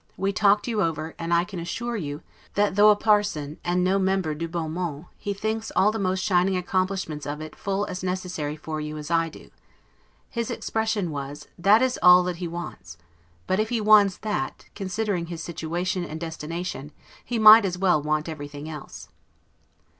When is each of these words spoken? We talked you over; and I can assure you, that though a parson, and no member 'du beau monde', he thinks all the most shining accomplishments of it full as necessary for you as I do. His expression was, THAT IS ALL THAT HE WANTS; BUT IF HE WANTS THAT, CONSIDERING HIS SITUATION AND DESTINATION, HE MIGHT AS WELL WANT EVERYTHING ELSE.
We 0.17 0.33
talked 0.33 0.67
you 0.67 0.81
over; 0.81 1.13
and 1.19 1.31
I 1.31 1.43
can 1.43 1.59
assure 1.59 1.95
you, 1.95 2.23
that 2.55 2.73
though 2.75 2.89
a 2.89 2.95
parson, 2.95 3.59
and 3.63 3.83
no 3.83 3.99
member 3.99 4.33
'du 4.33 4.47
beau 4.47 4.67
monde', 4.67 5.05
he 5.15 5.31
thinks 5.31 5.71
all 5.75 5.91
the 5.91 5.99
most 5.99 6.23
shining 6.23 6.57
accomplishments 6.57 7.27
of 7.27 7.39
it 7.39 7.55
full 7.55 7.85
as 7.85 8.01
necessary 8.03 8.55
for 8.55 8.81
you 8.81 8.97
as 8.97 9.11
I 9.11 9.29
do. 9.29 9.51
His 10.31 10.49
expression 10.49 11.11
was, 11.11 11.49
THAT 11.59 11.83
IS 11.83 11.99
ALL 12.01 12.23
THAT 12.23 12.37
HE 12.37 12.47
WANTS; 12.47 12.97
BUT 13.45 13.59
IF 13.59 13.69
HE 13.69 13.81
WANTS 13.81 14.17
THAT, 14.17 14.65
CONSIDERING 14.73 15.27
HIS 15.27 15.43
SITUATION 15.43 16.03
AND 16.05 16.19
DESTINATION, 16.19 16.93
HE 17.23 17.37
MIGHT 17.37 17.65
AS 17.65 17.77
WELL 17.77 18.01
WANT 18.01 18.27
EVERYTHING 18.27 18.67
ELSE. 18.67 19.07